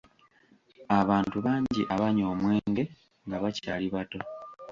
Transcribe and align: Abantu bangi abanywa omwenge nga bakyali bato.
Abantu 0.99 1.37
bangi 1.45 1.81
abanywa 1.95 2.27
omwenge 2.33 2.83
nga 3.25 3.37
bakyali 3.43 3.87
bato. 3.95 4.19